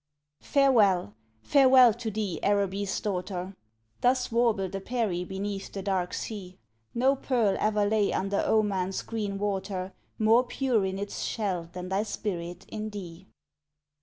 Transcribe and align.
Farewell, 0.41 1.13
farewell 1.43 1.93
to 1.93 2.09
thee, 2.09 2.39
Araby's 2.41 2.99
daughter! 3.01 3.55
(Thus 4.01 4.31
warbled 4.31 4.73
a 4.73 4.81
Peri 4.81 5.23
beneath 5.23 5.71
the 5.71 5.83
dark 5.83 6.15
sea;) 6.15 6.57
No 6.95 7.15
pearl 7.15 7.55
ever 7.59 7.85
lay 7.85 8.11
under 8.11 8.39
Oman's 8.39 9.03
green 9.03 9.37
water 9.37 9.93
More 10.17 10.43
pure 10.43 10.83
in 10.87 10.97
its 10.97 11.21
shell 11.21 11.69
than 11.71 11.89
thy 11.89 12.01
spirit 12.01 12.65
in 12.69 12.89
thee. 12.89 13.27